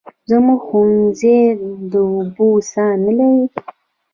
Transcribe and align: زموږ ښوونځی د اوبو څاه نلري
زموږ 0.29 0.59
ښوونځی 0.67 1.37
د 1.91 1.93
اوبو 2.13 2.47
څاه 2.71 2.93
نلري 3.03 3.41